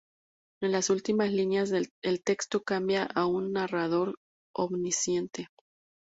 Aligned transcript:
En 0.63 0.71
las 0.71 0.89
últimas 0.89 1.31
líneas 1.31 1.71
el 1.71 2.23
texto 2.23 2.63
cambia 2.63 3.03
a 3.05 3.27
un 3.27 3.51
narrador 3.53 4.15
omnisciente. 4.51 5.47